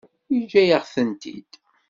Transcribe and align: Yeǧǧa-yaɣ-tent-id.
Yeǧǧa-yaɣ-tent-id. 0.33 1.51